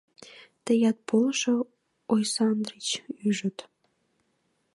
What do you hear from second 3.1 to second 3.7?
ӱжыт.